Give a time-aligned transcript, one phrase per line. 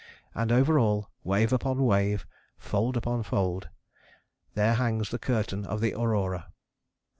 [0.33, 2.25] And over all, wave upon wave,
[2.57, 3.69] fold upon fold,
[4.55, 6.47] there hangs the curtain of the aurora.